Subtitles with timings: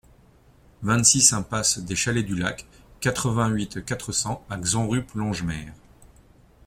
[0.81, 2.65] vingt-six impasse des Chalets du Lac,
[3.01, 5.73] quatre-vingt-huit, quatre cents à Xonrupt-Longemer